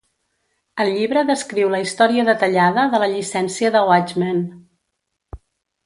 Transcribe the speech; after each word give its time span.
El 0.85 0.89
llibre 0.95 1.23
descriu 1.27 1.69
la 1.75 1.83
història 1.85 2.27
detallada 2.31 2.89
de 2.95 3.05
la 3.05 3.13
llicència 3.13 3.73
de 3.79 3.87
Watchmen. 3.93 4.45